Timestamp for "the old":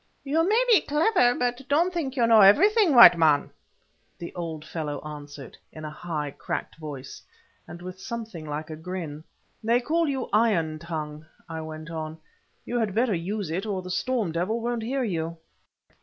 4.17-4.65